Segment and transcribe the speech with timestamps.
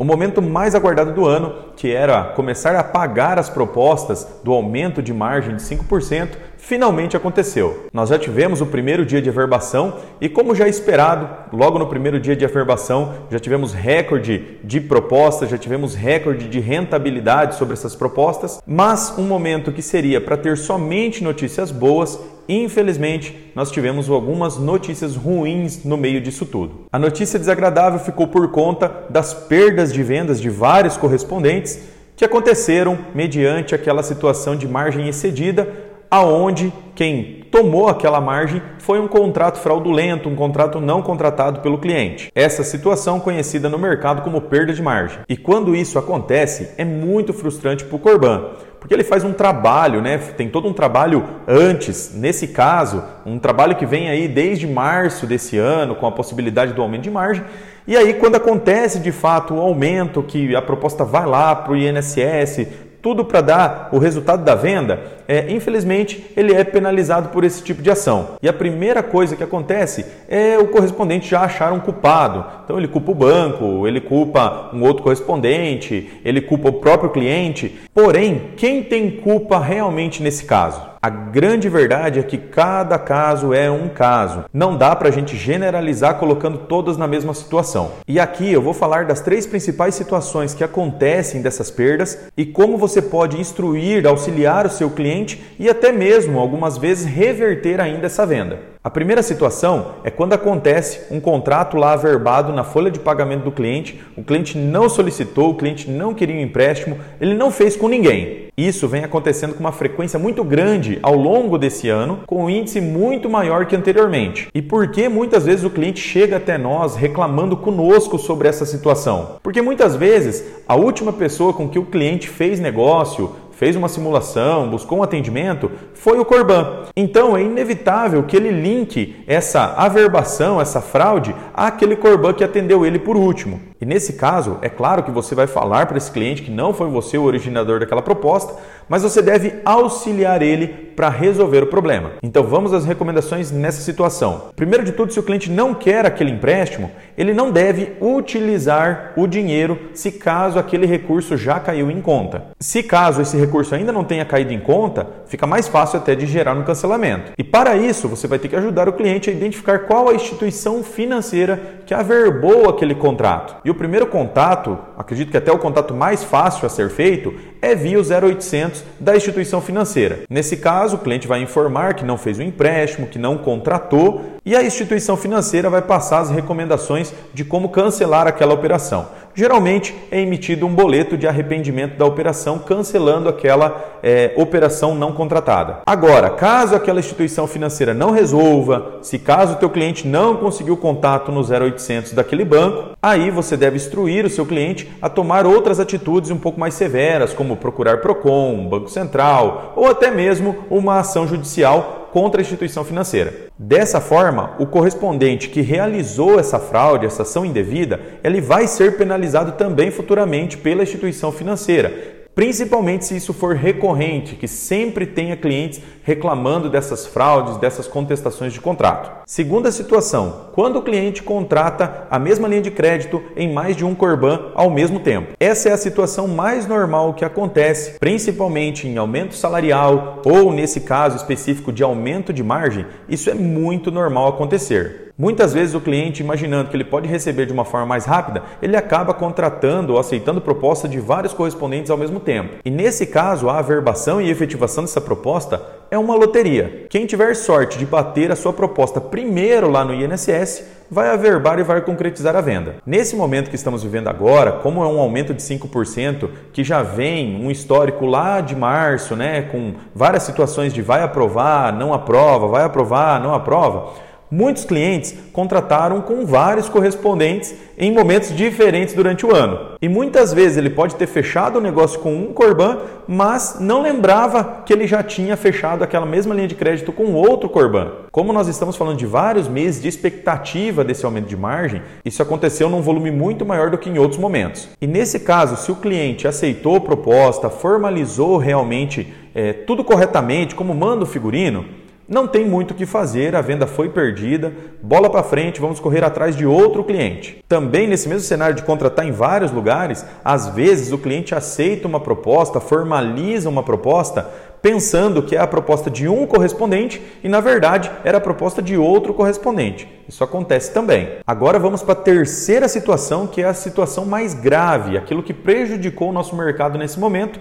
[0.00, 5.02] O momento mais aguardado do ano, que era começar a pagar as propostas do aumento
[5.02, 7.88] de margem de 5%, finalmente aconteceu.
[7.92, 12.20] Nós já tivemos o primeiro dia de averbação e, como já esperado, logo no primeiro
[12.20, 17.96] dia de averbação já tivemos recorde de propostas, já tivemos recorde de rentabilidade sobre essas
[17.96, 24.56] propostas, mas um momento que seria para ter somente notícias boas Infelizmente, nós tivemos algumas
[24.56, 26.86] notícias ruins no meio disso tudo.
[26.90, 31.78] A notícia desagradável ficou por conta das perdas de vendas de vários correspondentes
[32.16, 35.68] que aconteceram mediante aquela situação de margem excedida,
[36.10, 42.30] aonde quem tomou aquela margem foi um contrato fraudulento, um contrato não contratado pelo cliente.
[42.34, 45.20] Essa situação conhecida no mercado como perda de margem.
[45.28, 50.00] E quando isso acontece, é muito frustrante para o Corban porque ele faz um trabalho,
[50.00, 50.18] né?
[50.18, 55.58] Tem todo um trabalho antes, nesse caso, um trabalho que vem aí desde março desse
[55.58, 57.44] ano, com a possibilidade do aumento de margem.
[57.86, 61.76] E aí, quando acontece de fato o aumento, que a proposta vai lá para o
[61.76, 62.66] INSS,
[63.00, 67.82] tudo para dar o resultado da venda, é, infelizmente ele é penalizado por esse tipo
[67.82, 68.36] de ação.
[68.42, 72.44] E a primeira coisa que acontece é o correspondente já achar um culpado.
[72.64, 77.78] Então ele culpa o banco, ele culpa um outro correspondente, ele culpa o próprio cliente.
[77.94, 80.87] Porém, quem tem culpa realmente nesse caso?
[81.00, 84.44] A grande verdade é que cada caso é um caso.
[84.52, 87.92] Não dá para a gente generalizar colocando todas na mesma situação.
[88.08, 92.76] E aqui eu vou falar das três principais situações que acontecem dessas perdas e como
[92.76, 98.26] você pode instruir, auxiliar o seu cliente e até mesmo, algumas vezes, reverter ainda essa
[98.26, 98.58] venda.
[98.82, 103.52] A primeira situação é quando acontece um contrato lá averbado na folha de pagamento do
[103.52, 107.86] cliente, o cliente não solicitou, o cliente não queria um empréstimo, ele não fez com
[107.86, 108.47] ninguém.
[108.58, 112.80] Isso vem acontecendo com uma frequência muito grande ao longo desse ano, com um índice
[112.80, 114.48] muito maior que anteriormente.
[114.52, 119.36] E por que muitas vezes o cliente chega até nós reclamando conosco sobre essa situação?
[119.44, 124.68] Porque muitas vezes a última pessoa com que o cliente fez negócio, fez uma simulação,
[124.68, 126.84] buscou um atendimento, foi o Corban.
[126.96, 132.98] Então é inevitável que ele linke essa averbação, essa fraude, àquele Corban que atendeu ele
[132.98, 133.67] por último.
[133.80, 136.88] E nesse caso, é claro que você vai falar para esse cliente que não foi
[136.88, 138.54] você o originador daquela proposta,
[138.88, 142.10] mas você deve auxiliar ele para resolver o problema.
[142.20, 144.46] Então vamos às recomendações nessa situação.
[144.56, 149.26] Primeiro de tudo, se o cliente não quer aquele empréstimo, ele não deve utilizar o
[149.28, 152.46] dinheiro se caso aquele recurso já caiu em conta.
[152.58, 156.26] Se caso esse recurso ainda não tenha caído em conta, fica mais fácil até de
[156.26, 157.30] gerar um cancelamento.
[157.38, 160.82] E para isso, você vai ter que ajudar o cliente a identificar qual a instituição
[160.82, 163.56] financeira que averbou aquele contrato.
[163.68, 167.74] E o primeiro contato, acredito que até o contato mais fácil a ser feito, é
[167.74, 170.20] via o 0800 da instituição financeira.
[170.28, 174.56] Nesse caso, o cliente vai informar que não fez o empréstimo, que não contratou, e
[174.56, 179.06] a instituição financeira vai passar as recomendações de como cancelar aquela operação
[179.38, 185.78] geralmente é emitido um boleto de arrependimento da operação, cancelando aquela é, operação não contratada.
[185.86, 191.30] Agora, caso aquela instituição financeira não resolva, se caso o teu cliente não conseguiu contato
[191.30, 196.32] no 0800 daquele banco, aí você deve instruir o seu cliente a tomar outras atitudes
[196.32, 202.08] um pouco mais severas, como procurar Procon, Banco Central ou até mesmo uma ação judicial
[202.12, 203.48] contra a instituição financeira.
[203.58, 209.52] Dessa forma, o correspondente que realizou essa fraude, essa ação indevida, ele vai ser penalizado
[209.52, 216.70] também futuramente pela instituição financeira, principalmente se isso for recorrente, que sempre tenha clientes reclamando
[216.70, 219.10] dessas fraudes, dessas contestações de contrato.
[219.26, 223.92] Segunda situação, quando o cliente contrata a mesma linha de crédito em mais de um
[223.92, 225.32] Corban ao mesmo tempo.
[225.40, 231.16] Essa é a situação mais normal que acontece, principalmente em aumento salarial ou nesse caso
[231.16, 235.07] específico de aumento de margem, isso é muito normal acontecer.
[235.20, 238.76] Muitas vezes o cliente, imaginando que ele pode receber de uma forma mais rápida, ele
[238.76, 242.58] acaba contratando ou aceitando proposta de vários correspondentes ao mesmo tempo.
[242.64, 246.86] E nesse caso, a averbação e efetivação dessa proposta é uma loteria.
[246.88, 251.64] Quem tiver sorte de bater a sua proposta primeiro lá no INSS, vai averbar e
[251.64, 252.76] vai concretizar a venda.
[252.86, 257.44] Nesse momento que estamos vivendo agora, como é um aumento de 5%, que já vem
[257.44, 262.62] um histórico lá de março, né, com várias situações de vai aprovar, não aprova, vai
[262.62, 263.92] aprovar, não aprova,
[264.30, 269.76] Muitos clientes contrataram com vários correspondentes em momentos diferentes durante o ano.
[269.80, 274.62] E muitas vezes ele pode ter fechado o negócio com um Corban, mas não lembrava
[274.66, 277.92] que ele já tinha fechado aquela mesma linha de crédito com outro Corban.
[278.12, 282.68] Como nós estamos falando de vários meses de expectativa desse aumento de margem, isso aconteceu
[282.68, 284.68] num volume muito maior do que em outros momentos.
[284.78, 290.74] E nesse caso, se o cliente aceitou a proposta, formalizou realmente é, tudo corretamente, como
[290.74, 291.64] manda o figurino,
[292.08, 294.50] não tem muito o que fazer, a venda foi perdida,
[294.82, 297.44] bola para frente, vamos correr atrás de outro cliente.
[297.46, 302.00] Também nesse mesmo cenário de contratar em vários lugares, às vezes o cliente aceita uma
[302.00, 304.26] proposta, formaliza uma proposta,
[304.62, 308.76] pensando que é a proposta de um correspondente e na verdade era a proposta de
[308.76, 309.86] outro correspondente.
[310.08, 311.10] Isso acontece também.
[311.26, 316.08] Agora vamos para a terceira situação, que é a situação mais grave, aquilo que prejudicou
[316.08, 317.38] o nosso mercado nesse momento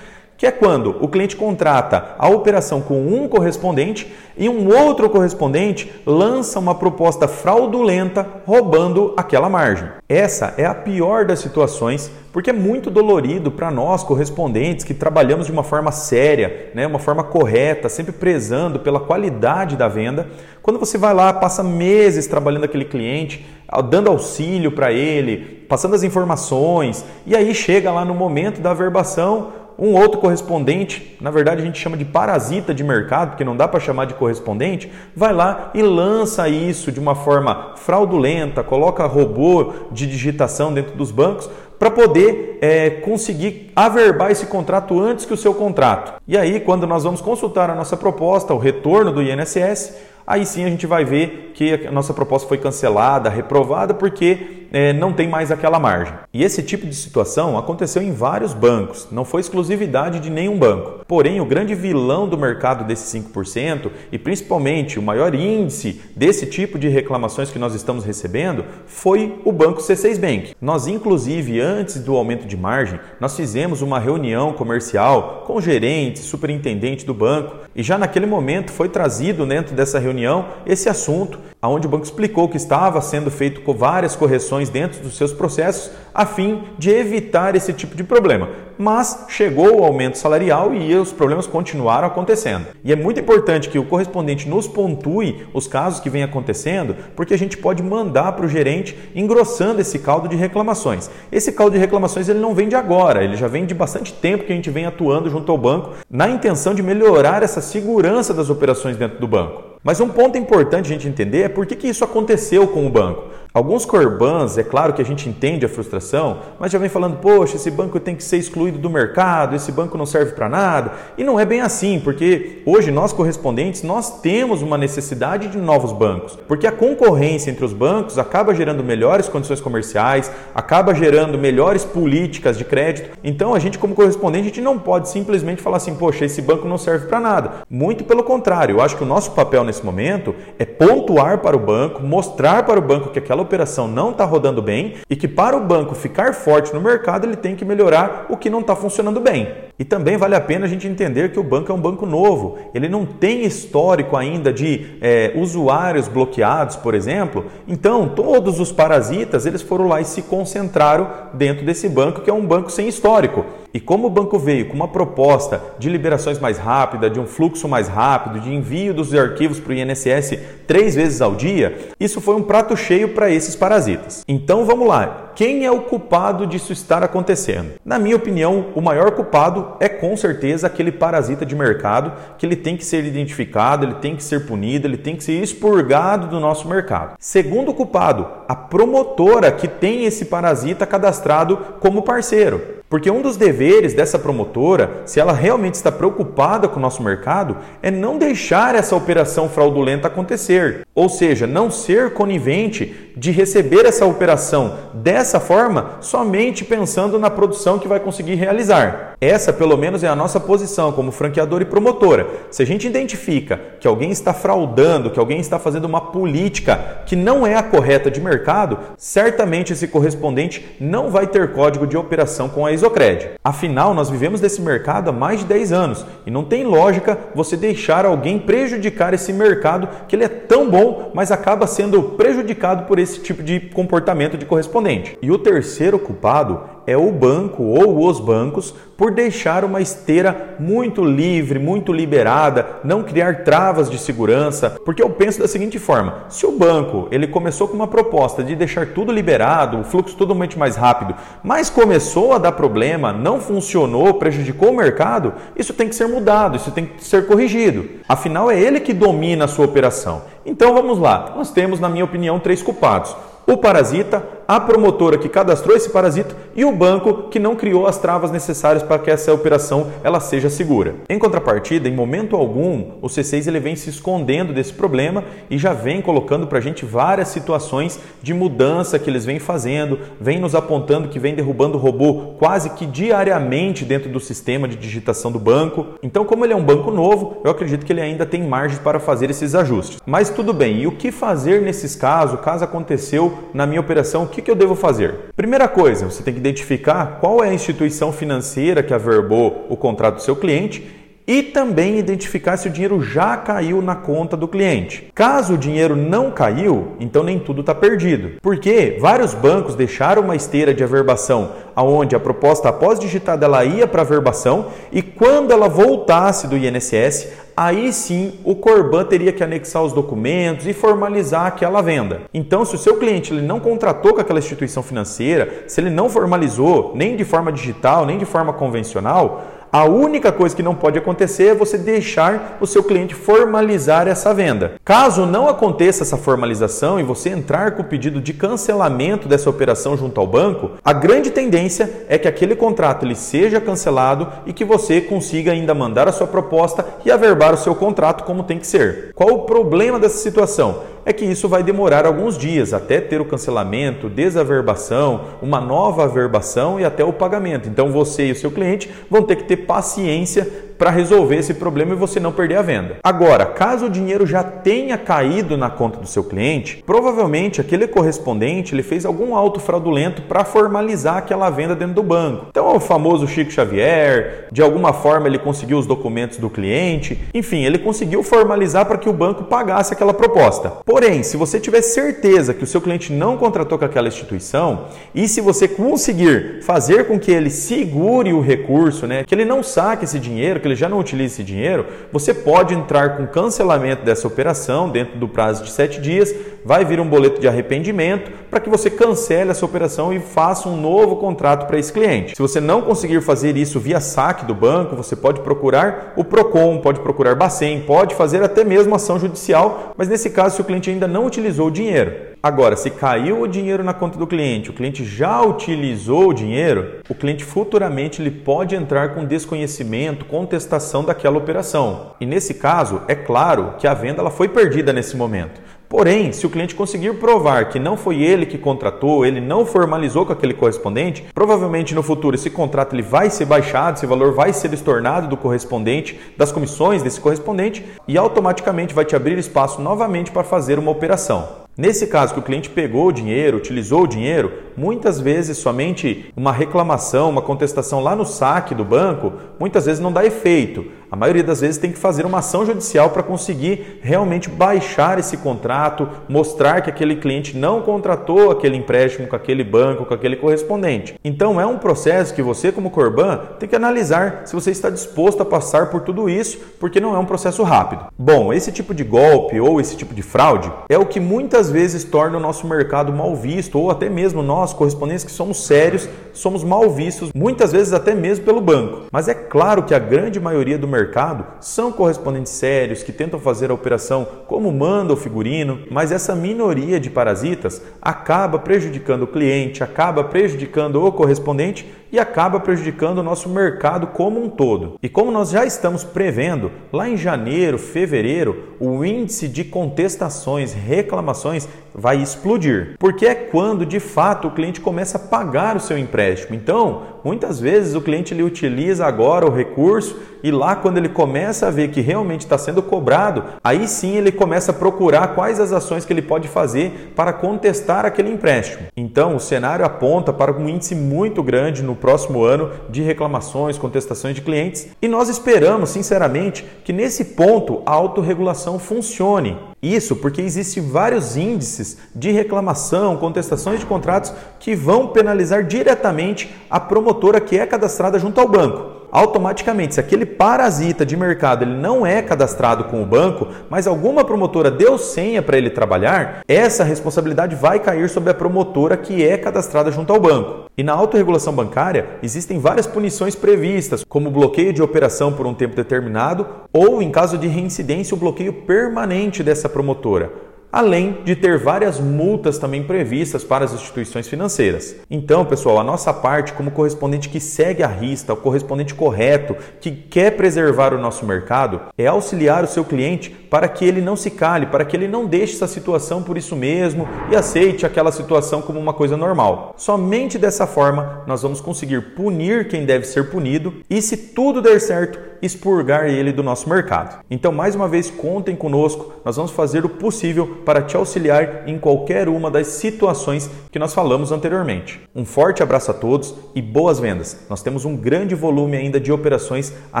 [0.38, 5.90] que é quando o cliente contrata a operação com um correspondente e um outro correspondente
[6.06, 9.88] lança uma proposta fraudulenta roubando aquela margem.
[10.08, 15.46] Essa é a pior das situações porque é muito dolorido para nós correspondentes que trabalhamos
[15.46, 20.28] de uma forma séria, né, uma forma correta, sempre prezando pela qualidade da venda.
[20.62, 23.44] Quando você vai lá, passa meses trabalhando aquele cliente,
[23.90, 29.48] dando auxílio para ele, passando as informações, e aí chega lá no momento da averbação,
[29.78, 33.68] um outro correspondente, na verdade a gente chama de parasita de mercado, porque não dá
[33.68, 39.72] para chamar de correspondente, vai lá e lança isso de uma forma fraudulenta, coloca robô
[39.92, 41.48] de digitação dentro dos bancos
[41.78, 46.20] para poder é, conseguir averbar esse contrato antes que o seu contrato.
[46.26, 49.94] E aí, quando nós vamos consultar a nossa proposta, o retorno do INSS,
[50.26, 54.92] aí sim a gente vai ver que a nossa proposta foi cancelada, reprovada, porque é,
[54.92, 56.14] não tem mais aquela margem.
[56.32, 61.04] E esse tipo de situação aconteceu em vários bancos, não foi exclusividade de nenhum banco.
[61.06, 66.78] Porém, o grande vilão do mercado desses 5% e principalmente o maior índice desse tipo
[66.78, 70.54] de reclamações que nós estamos recebendo foi o banco C6 Bank.
[70.60, 76.18] Nós, inclusive, antes do aumento de margem, nós fizemos uma reunião comercial com o gerente,
[76.18, 81.86] superintendente do banco e já naquele momento foi trazido dentro dessa reunião esse assunto, onde
[81.86, 86.24] o banco explicou que estava sendo feito com várias correções dentro dos seus processos a
[86.24, 88.48] fim de evitar esse tipo de problema.
[88.78, 92.66] Mas chegou o aumento salarial e os problemas continuaram acontecendo.
[92.84, 97.34] E é muito importante que o correspondente nos pontue os casos que vêm acontecendo, porque
[97.34, 101.10] a gente pode mandar para o gerente engrossando esse caldo de reclamações.
[101.32, 104.44] Esse caldo de reclamações ele não vem de agora, ele já vem de bastante tempo
[104.44, 108.48] que a gente vem atuando junto ao banco na intenção de melhorar essa segurança das
[108.48, 109.67] operações dentro do banco.
[109.82, 112.90] Mas um ponto importante a gente entender é por que, que isso aconteceu com o
[112.90, 113.24] banco.
[113.52, 117.56] Alguns corbans, é claro que a gente entende a frustração, mas já vem falando, poxa,
[117.56, 120.92] esse banco tem que ser excluído do mercado, esse banco não serve para nada.
[121.16, 125.92] E não é bem assim, porque hoje nós correspondentes, nós temos uma necessidade de novos
[125.92, 131.84] bancos, porque a concorrência entre os bancos acaba gerando melhores condições comerciais, acaba gerando melhores
[131.84, 133.16] políticas de crédito.
[133.24, 136.68] Então a gente como correspondente, a gente não pode simplesmente falar assim, poxa, esse banco
[136.68, 137.52] não serve para nada.
[137.70, 141.60] Muito pelo contrário, eu acho que o nosso papel nesse momento é pontuar para o
[141.60, 145.56] banco, mostrar para o banco que aquela operação não está rodando bem e que para
[145.56, 149.20] o banco ficar forte no mercado ele tem que melhorar o que não está funcionando
[149.20, 149.48] bem.
[149.78, 152.58] E também vale a pena a gente entender que o banco é um banco novo,
[152.74, 157.46] ele não tem histórico ainda de é, usuários bloqueados, por exemplo.
[157.66, 162.34] Então todos os parasitas eles foram lá e se concentraram dentro desse banco que é
[162.34, 163.44] um banco sem histórico.
[163.72, 167.68] E como o banco veio com uma proposta de liberações mais rápida, de um fluxo
[167.68, 172.36] mais rápido, de envio dos arquivos para o INSS três vezes ao dia, isso foi
[172.36, 174.22] um prato cheio para esses parasitas.
[174.28, 175.27] Então vamos lá.
[175.38, 177.74] Quem é o culpado disso estar acontecendo?
[177.84, 182.56] Na minha opinião, o maior culpado é com certeza aquele parasita de mercado que ele
[182.56, 186.40] tem que ser identificado, ele tem que ser punido, ele tem que ser expurgado do
[186.40, 187.14] nosso mercado.
[187.20, 192.78] Segundo culpado, a promotora que tem esse parasita cadastrado como parceiro.
[192.88, 197.58] Porque um dos deveres dessa promotora, se ela realmente está preocupada com o nosso mercado,
[197.82, 200.86] é não deixar essa operação fraudulenta acontecer.
[200.98, 207.78] Ou seja, não ser conivente de receber essa operação dessa forma somente pensando na produção
[207.78, 209.16] que vai conseguir realizar.
[209.20, 212.26] Essa, pelo menos, é a nossa posição como franqueador e promotora.
[212.52, 217.16] Se a gente identifica que alguém está fraudando, que alguém está fazendo uma política que
[217.16, 222.48] não é a correta de mercado, certamente esse correspondente não vai ter código de operação
[222.48, 223.30] com a Isocred.
[223.42, 227.56] Afinal, nós vivemos desse mercado há mais de 10 anos e não tem lógica você
[227.56, 232.98] deixar alguém prejudicar esse mercado que ele é tão bom, mas acaba sendo prejudicado por
[232.98, 235.18] esse tipo de comportamento de correspondente.
[235.20, 241.04] E o terceiro culpado é o banco ou os bancos por deixar uma esteira muito
[241.04, 246.46] livre, muito liberada, não criar travas de segurança, porque eu penso da seguinte forma: se
[246.46, 250.76] o banco ele começou com uma proposta de deixar tudo liberado, o fluxo totalmente mais
[250.76, 251.14] rápido,
[251.44, 256.56] mas começou a dar problema, não funcionou, prejudicou o mercado, isso tem que ser mudado,
[256.56, 257.86] isso tem que ser corrigido.
[258.08, 260.22] Afinal, é ele que domina a sua operação.
[260.46, 261.34] Então vamos lá.
[261.36, 263.14] Nós temos, na minha opinião, três culpados:
[263.46, 267.98] o parasita, a promotora que cadastrou esse parasita e o banco que não criou as
[267.98, 270.94] travas necessárias para que essa operação ela seja segura.
[271.06, 275.74] Em contrapartida, em momento algum, o C6 ele vem se escondendo desse problema e já
[275.74, 280.54] vem colocando para a gente várias situações de mudança que eles vêm fazendo, vem nos
[280.54, 285.38] apontando que vem derrubando o robô quase que diariamente dentro do sistema de digitação do
[285.38, 285.88] banco.
[286.02, 288.98] Então, como ele é um banco novo, eu acredito que ele ainda tem margem para
[288.98, 289.98] fazer esses ajustes.
[290.06, 294.37] Mas tudo bem, e o que fazer nesses casos, caso aconteceu na minha operação, o
[294.38, 295.14] que, que eu devo fazer?
[295.36, 300.16] Primeira coisa, você tem que identificar qual é a instituição financeira que averbou o contrato
[300.16, 305.10] do seu cliente e também identificar se o dinheiro já caiu na conta do cliente.
[305.14, 310.36] Caso o dinheiro não caiu, então nem tudo está perdido, porque vários bancos deixaram uma
[310.36, 315.68] esteira de averbação aonde a proposta após digitada ela ia para averbação e quando ela
[315.68, 321.82] voltasse do INSS, aí sim o Corban teria que anexar os documentos e formalizar aquela
[321.82, 322.20] venda.
[322.32, 326.08] Então, se o seu cliente ele não contratou com aquela instituição financeira, se ele não
[326.08, 330.98] formalizou nem de forma digital, nem de forma convencional, a única coisa que não pode
[330.98, 334.72] acontecer é você deixar o seu cliente formalizar essa venda.
[334.84, 339.96] Caso não aconteça essa formalização e você entrar com o pedido de cancelamento dessa operação
[339.96, 344.64] junto ao banco, a grande tendência é que aquele contrato ele seja cancelado e que
[344.64, 348.66] você consiga ainda mandar a sua proposta e averbar o seu contrato como tem que
[348.66, 349.12] ser.
[349.14, 350.82] Qual o problema dessa situação?
[351.08, 356.78] É que isso vai demorar alguns dias até ter o cancelamento, desaverbação, uma nova averbação
[356.78, 357.66] e até o pagamento.
[357.66, 361.92] Então você e o seu cliente vão ter que ter paciência para resolver esse problema
[361.92, 362.96] e você não perder a venda.
[363.02, 368.74] Agora, caso o dinheiro já tenha caído na conta do seu cliente, provavelmente aquele correspondente
[368.74, 372.46] ele fez algum auto fraudulento para formalizar aquela venda dentro do banco.
[372.50, 377.64] Então, o famoso Chico Xavier, de alguma forma ele conseguiu os documentos do cliente, enfim,
[377.64, 380.70] ele conseguiu formalizar para que o banco pagasse aquela proposta.
[380.84, 385.26] Porém, se você tiver certeza que o seu cliente não contratou com aquela instituição e
[385.26, 390.04] se você conseguir fazer com que ele segure o recurso, né, que ele não saque
[390.04, 394.26] esse dinheiro, que ele já não utiliza esse dinheiro, você pode entrar com cancelamento dessa
[394.26, 396.34] operação dentro do prazo de sete dias,
[396.64, 400.80] vai vir um boleto de arrependimento para que você cancele essa operação e faça um
[400.80, 402.34] novo contrato para esse cliente.
[402.36, 406.78] Se você não conseguir fazer isso via saque do banco, você pode procurar o Procon,
[406.78, 410.90] pode procurar Bacen, pode fazer até mesmo ação judicial, mas nesse caso se o cliente
[410.90, 412.28] ainda não utilizou o dinheiro.
[412.40, 417.00] Agora, se caiu o dinheiro na conta do cliente, o cliente já utilizou o dinheiro,
[417.08, 422.12] o cliente futuramente ele pode entrar com desconhecimento, contestação daquela operação.
[422.20, 425.60] E nesse caso, é claro que a venda ela foi perdida nesse momento.
[425.88, 430.24] Porém, se o cliente conseguir provar que não foi ele que contratou, ele não formalizou
[430.24, 434.52] com aquele correspondente, provavelmente no futuro esse contrato ele vai ser baixado, esse valor vai
[434.52, 440.30] ser estornado do correspondente, das comissões desse correspondente e automaticamente vai te abrir espaço novamente
[440.30, 441.67] para fazer uma operação.
[441.78, 446.52] Nesse caso que o cliente pegou o dinheiro, utilizou o dinheiro, muitas vezes somente uma
[446.52, 450.86] reclamação, uma contestação lá no saque do banco, muitas vezes não dá efeito.
[451.10, 455.38] A maioria das vezes tem que fazer uma ação judicial para conseguir realmente baixar esse
[455.38, 461.18] contrato, mostrar que aquele cliente não contratou aquele empréstimo com aquele banco, com aquele correspondente.
[461.24, 465.40] Então é um processo que você, como Corban, tem que analisar se você está disposto
[465.40, 468.04] a passar por tudo isso, porque não é um processo rápido.
[468.18, 472.04] Bom, esse tipo de golpe ou esse tipo de fraude é o que muitas vezes
[472.04, 476.62] torna o nosso mercado mal visto, ou até mesmo nós, correspondentes que somos sérios, somos
[476.62, 479.06] mal vistos, muitas vezes até mesmo pelo banco.
[479.10, 483.70] Mas é claro que a grande maioria do mercado são correspondentes sérios que tentam fazer
[483.70, 489.82] a operação como manda o figurino, mas essa minoria de parasitas acaba prejudicando o cliente,
[489.82, 494.98] acaba prejudicando o correspondente e acaba prejudicando o nosso mercado como um todo.
[495.02, 501.68] E como nós já estamos prevendo, lá em janeiro, fevereiro, o índice de contestações, reclamações
[501.94, 506.56] vai explodir, porque é quando de fato o cliente começa a pagar o seu empréstimo.
[506.56, 511.66] Então, muitas vezes o cliente ele utiliza agora o recurso e lá quando ele começa
[511.66, 515.72] a ver que realmente está sendo cobrado, aí sim ele começa a procurar quais as
[515.72, 518.86] ações que ele pode fazer para contestar aquele empréstimo.
[518.96, 524.34] Então, o cenário aponta para um índice muito grande no próximo ano de reclamações, contestações
[524.34, 524.88] de clientes.
[525.02, 529.56] E nós esperamos, sinceramente, que nesse ponto a autorregulação funcione.
[529.80, 536.80] Isso porque existem vários índices de reclamação, contestações de contratos que vão penalizar diretamente a
[537.08, 542.06] promotora que é cadastrada junto ao banco automaticamente, se aquele parasita de mercado ele não
[542.06, 547.56] é cadastrado com o banco, mas alguma promotora deu senha para ele trabalhar, essa responsabilidade
[547.56, 550.68] vai cair sobre a promotora que é cadastrada junto ao banco.
[550.76, 555.74] E na autorregulação bancária existem várias punições previstas, como bloqueio de operação por um tempo
[555.74, 560.47] determinado ou, em caso de reincidência, o bloqueio permanente dessa promotora.
[560.70, 564.96] Além de ter várias multas também previstas para as instituições financeiras.
[565.10, 569.90] Então, pessoal, a nossa parte, como correspondente que segue a rista, o correspondente correto, que
[569.90, 574.30] quer preservar o nosso mercado, é auxiliar o seu cliente para que ele não se
[574.30, 578.60] cale, para que ele não deixe essa situação por isso mesmo e aceite aquela situação
[578.60, 579.74] como uma coisa normal.
[579.76, 584.80] Somente dessa forma nós vamos conseguir punir quem deve ser punido e, se tudo der
[584.80, 587.24] certo, expurgar ele do nosso mercado.
[587.30, 591.78] Então, mais uma vez, contem conosco, nós vamos fazer o possível para te auxiliar em
[591.78, 595.00] qualquer uma das situações que nós falamos anteriormente.
[595.14, 597.46] Um forte abraço a todos e boas vendas.
[597.48, 600.00] Nós temos um grande volume ainda de operações a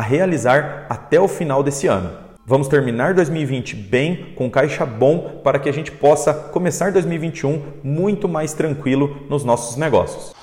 [0.00, 2.28] realizar até o final desse ano.
[2.48, 8.26] Vamos terminar 2020 bem, com caixa bom, para que a gente possa começar 2021 muito
[8.26, 10.37] mais tranquilo nos nossos negócios.